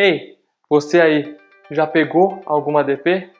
Ei, 0.00 0.36
você 0.70 1.00
aí, 1.00 1.36
já 1.72 1.84
pegou 1.84 2.40
alguma 2.46 2.84
DP? 2.84 3.30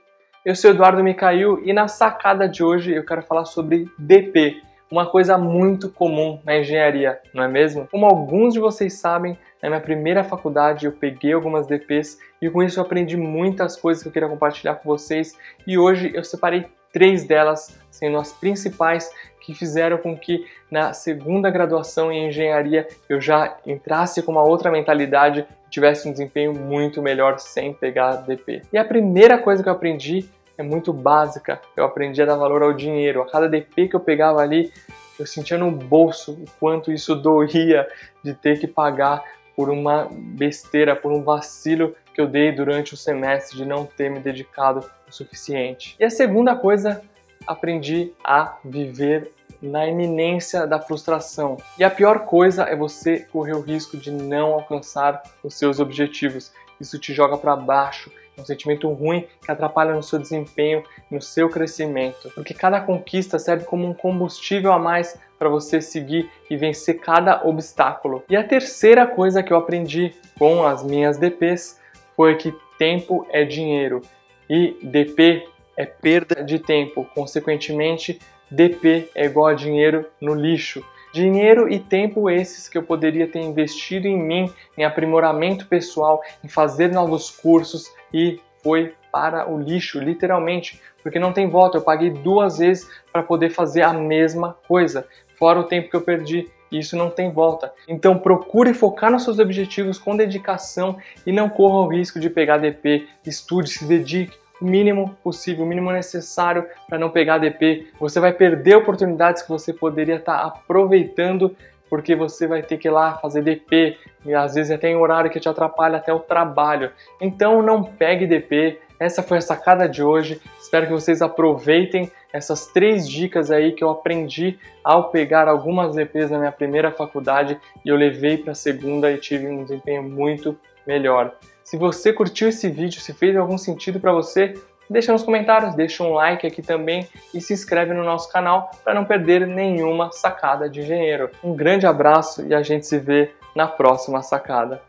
Eu 0.45 0.57
sou 0.57 0.73
Eduardo 0.73 1.05
Micail 1.05 1.63
e 1.65 1.73
na 1.73 1.87
sacada 1.87 2.49
de 2.49 2.65
hoje 2.65 2.93
eu 2.93 3.07
quero 3.07 3.23
falar 3.23 3.45
sobre 3.45 3.89
DP, 3.97 4.61
uma 4.91 5.07
coisa 5.07 5.39
muito 5.39 5.89
comum 5.89 6.41
na 6.45 6.59
engenharia, 6.59 7.21
não 7.33 7.45
é 7.45 7.47
mesmo? 7.47 7.87
Como 7.87 8.07
alguns 8.07 8.55
de 8.55 8.59
vocês 8.59 8.95
sabem, 8.95 9.39
na 9.63 9.69
minha 9.69 9.81
primeira 9.81 10.25
faculdade 10.25 10.87
eu 10.87 10.91
peguei 10.91 11.33
algumas 11.33 11.65
DPs 11.69 12.19
e 12.43 12.51
com 12.51 12.61
isso 12.61 12.81
eu 12.81 12.85
aprendi 12.85 13.17
muitas 13.17 13.77
coisas 13.77 14.03
que 14.03 14.09
eu 14.09 14.13
queria 14.13 14.29
compartilhar 14.29 14.75
com 14.75 14.89
vocês 14.89 15.39
e 15.65 15.79
hoje 15.79 16.11
eu 16.13 16.25
separei 16.25 16.67
três 16.99 17.23
delas 17.23 17.79
sendo 17.93 18.19
as 18.19 18.33
principais 18.33 19.09
que 19.41 19.55
fizeram 19.55 19.99
com 19.99 20.19
que 20.19 20.45
na 20.69 20.93
segunda 20.93 21.49
graduação 21.49 22.11
em 22.11 22.27
engenharia 22.27 22.89
eu 23.09 23.21
já 23.21 23.57
entrasse 23.65 24.21
com 24.21 24.33
uma 24.33 24.43
outra 24.43 24.69
mentalidade 24.69 25.47
e 25.67 25.71
tivesse 25.71 26.09
um 26.09 26.13
desempenho 26.13 26.53
muito 26.53 27.01
melhor 27.01 27.39
sem 27.39 27.73
pegar 27.73 28.17
DP. 28.17 28.63
E 28.73 28.77
a 28.77 28.85
primeira 28.85 29.39
coisa 29.39 29.63
que 29.63 29.69
eu 29.69 29.73
aprendi 29.73 30.29
é 30.59 30.63
muito 30.65 30.93
básica, 30.93 31.61
eu 31.77 31.85
aprendi 31.85 32.21
a 32.21 32.27
dar 32.27 32.35
valor 32.35 32.65
ao 32.65 32.73
dinheiro. 32.73 33.23
A 33.23 33.31
cada 33.31 33.49
DP 33.49 33.87
que 33.87 33.95
eu 33.95 34.01
pegava 34.01 34.41
ali, 34.41 34.73
eu 35.21 35.25
sentia 35.25 35.57
no 35.57 35.71
bolso 35.71 36.33
o 36.33 36.45
quanto 36.59 36.91
isso 36.91 37.15
doía 37.15 37.87
de 38.25 38.35
ter 38.35 38.59
que 38.59 38.67
pagar 38.67 39.23
por 39.55 39.71
uma 39.71 40.09
besteira, 40.11 40.97
por 40.97 41.13
um 41.13 41.23
vacilo 41.23 41.95
que 42.19 42.23
eu 42.23 42.27
dei 42.27 42.51
durante 42.51 42.95
o 42.95 42.97
semestre 42.97 43.57
de 43.57 43.65
não 43.65 43.87
ter 43.87 44.11
me 44.11 44.19
dedicado 44.19 44.81
o 45.09 45.13
suficiente. 45.13 45.95
E 46.01 46.05
a 46.05 46.11
segunda 46.11 46.57
coisa, 46.57 47.01
aprendi 47.47 48.13
a 48.25 48.57
viver 48.65 49.31
na 49.63 49.87
iminência 49.87 50.67
da 50.67 50.81
frustração. 50.81 51.57
E 51.79 51.85
a 51.85 51.91
pior 51.91 52.25
coisa 52.25 52.65
é 52.65 52.75
você 52.75 53.21
correr 53.21 53.53
o 53.53 53.61
risco 53.61 53.97
de 53.97 54.11
não 54.11 54.53
alcançar 54.53 55.23
os 55.45 55.55
seus 55.55 55.79
objetivos. 55.79 56.53
Isso 56.81 56.99
te 56.99 57.15
joga 57.15 57.39
para 57.39 57.55
baixo, 57.55 58.11
é 58.37 58.41
um 58.41 58.45
sentimento 58.45 58.89
ruim 58.93 59.25
que 59.41 59.53
atrapalha 59.53 59.95
no 59.95 60.03
seu 60.03 60.19
desempenho, 60.19 60.83
no 61.09 61.23
seu 61.23 61.49
crescimento. 61.49 62.33
Porque 62.35 62.53
cada 62.53 62.81
conquista 62.81 63.39
serve 63.39 63.65
como 63.65 63.87
um 63.87 63.95
combustível 63.95 64.73
a 64.73 64.79
mais 64.79 65.17
para 65.39 65.49
você 65.49 65.81
seguir 65.81 66.29
e 66.51 66.57
vencer 66.57 66.99
cada 66.99 67.47
obstáculo. 67.47 68.25
E 68.29 68.37
a 68.37 68.43
terceira 68.43 69.07
coisa 69.07 69.41
que 69.41 69.53
eu 69.53 69.57
aprendi 69.57 70.17
com 70.37 70.67
as 70.67 70.83
minhas 70.83 71.17
DPs 71.17 71.79
foi 72.19 72.35
que 72.35 72.53
tempo 72.77 73.25
é 73.31 73.45
dinheiro 73.45 74.03
e 74.51 74.77
DP 74.83 75.47
é 75.77 75.87
perda 75.87 76.43
de 76.43 76.59
tempo. 76.59 77.09
Consequentemente, 77.15 78.19
DP 78.51 79.09
é 79.15 79.27
igual 79.27 79.47
a 79.47 79.55
dinheiro 79.55 80.05
no 80.21 80.35
lixo. 80.35 80.85
Dinheiro 81.15 81.73
e 81.73 81.79
tempo 81.79 82.29
esses 82.29 82.69
que 82.69 82.77
eu 82.77 82.83
poderia 82.83 83.29
ter 83.29 83.39
investido 83.39 84.09
em 84.09 84.19
mim, 84.19 84.53
em 84.77 84.85
aprimoramento 84.85 85.69
pessoal, 85.69 86.21
em 86.43 86.49
fazer 86.49 86.91
novos 86.91 87.31
cursos 87.31 87.89
e 88.13 88.41
foi 88.65 88.95
para 89.13 89.49
o 89.49 89.57
lixo, 89.57 90.01
literalmente, 90.01 90.81
porque 91.05 91.21
não 91.21 91.33
tem 91.33 91.49
volta. 91.49 91.79
Eu 91.79 91.83
paguei 91.83 92.11
duas 92.11 92.59
vezes 92.59 92.91
para 93.13 93.23
poder 93.23 93.51
fazer 93.51 93.83
a 93.83 93.93
mesma 93.93 94.57
coisa, 94.67 95.07
fora 95.39 95.61
o 95.61 95.65
tempo 95.65 95.91
que 95.91 95.97
eu 95.97 96.01
perdi. 96.01 96.49
Isso 96.71 96.97
não 96.97 97.09
tem 97.09 97.31
volta. 97.31 97.73
Então 97.87 98.19
procure 98.19 98.75
focar 98.75 99.11
nos 99.11 99.25
seus 99.25 99.39
objetivos 99.39 99.99
com 99.99 100.17
dedicação 100.17 100.99
e 101.27 101.33
não 101.33 101.49
corra 101.49 101.87
o 101.87 101.89
risco 101.89 102.21
de 102.21 102.29
pegar 102.29 102.59
DP. 102.59 103.07
Estude, 103.25 103.71
se 103.71 103.87
dedique 103.87 104.37
o 104.61 104.65
mínimo 104.65 105.17
possível, 105.23 105.65
o 105.65 105.69
mínimo 105.69 105.91
necessário 105.91 106.67
para 106.89 106.99
não 106.99 107.11
pegar 107.11 107.39
DP. 107.39 107.89
Você 107.99 108.21
vai 108.21 108.33
perder 108.33 108.77
oportunidades 108.77 109.43
que 109.43 109.49
você 109.49 109.73
poderia 109.73 110.17
estar 110.17 110.39
tá 110.39 110.47
aproveitando 110.47 111.57
porque 111.89 112.15
você 112.15 112.47
vai 112.47 112.63
ter 112.63 112.77
que 112.77 112.89
ir 112.89 112.91
lá 112.91 113.15
fazer 113.15 113.43
DP 113.43 113.97
e 114.25 114.35
às 114.35 114.55
vezes 114.55 114.71
até 114.71 114.91
em 114.91 114.97
horário 114.97 115.31
que 115.31 115.41
te 115.41 115.49
atrapalha 115.49 115.97
até 115.97 116.13
o 116.13 116.21
trabalho. 116.21 116.91
Então 117.21 117.63
não 117.63 117.83
pegue 117.83 118.27
DP. 118.27 118.79
Essa 118.99 119.23
foi 119.23 119.39
a 119.39 119.43
sacada 119.43 119.89
de 119.89 120.03
hoje. 120.03 120.41
Espero 120.61 120.87
que 120.87 120.93
vocês 120.93 121.23
aproveitem 121.23 122.11
essas 122.33 122.67
três 122.67 123.09
dicas 123.09 123.51
aí 123.51 123.73
que 123.73 123.83
eu 123.83 123.91
aprendi 123.91 124.59
ao 124.83 125.11
pegar 125.11 125.49
algumas 125.49 125.95
DPs 125.95 126.31
na 126.31 126.39
minha 126.39 126.53
primeira 126.53 126.91
faculdade 126.91 127.59
e 127.85 127.89
eu 127.89 127.97
levei 127.97 128.37
para 128.37 128.53
a 128.53 128.57
segunda 128.57 129.11
e 129.11 129.19
tive 129.19 129.47
um 129.47 129.63
desempenho 129.63 130.03
muito 130.03 130.59
melhor. 130.87 131.35
Se 131.63 131.77
você 131.77 132.13
curtiu 132.13 132.49
esse 132.49 132.69
vídeo, 132.69 133.01
se 133.01 133.13
fez 133.13 133.37
algum 133.37 133.59
sentido 133.59 134.01
para 134.01 134.13
você, 134.13 134.55
deixa 134.91 135.13
nos 135.13 135.23
comentários, 135.23 135.75
deixa 135.75 136.03
um 136.03 136.15
like 136.15 136.47
aqui 136.47 136.63
também 136.63 137.07
e 137.33 137.41
se 137.41 137.53
inscreve 137.53 137.93
no 137.93 138.03
nosso 138.03 138.33
canal 138.33 138.71
para 138.83 138.95
não 138.95 139.05
perder 139.05 139.47
nenhuma 139.47 140.11
sacada 140.11 140.69
de 140.69 140.81
engenheiro. 140.81 141.31
Um 141.45 141.55
grande 141.55 141.87
abraço 141.87 142.45
e 142.47 142.55
a 142.55 142.63
gente 142.63 142.87
se 142.87 142.99
vê 142.99 143.31
na 143.55 143.67
próxima 143.67 144.23
sacada. 144.23 144.83